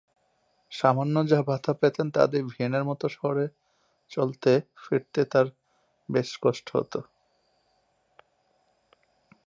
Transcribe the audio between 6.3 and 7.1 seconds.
কষ্ট হতো।